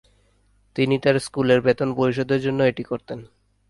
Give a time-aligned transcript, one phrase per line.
[0.75, 3.19] তিনি তার স্কুলের বেতন পরিশোধের জন্য এটি করতেন।